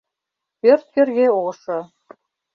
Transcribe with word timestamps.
Пӧрт 0.59 0.85
кӧргӧ 0.93 1.25
ошо. 1.49 1.77